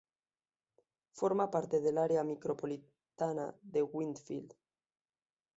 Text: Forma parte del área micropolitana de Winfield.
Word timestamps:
Forma 1.11 1.47
parte 1.51 1.79
del 1.79 1.99
área 1.99 2.23
micropolitana 2.23 3.53
de 3.61 3.83
Winfield. 3.83 4.51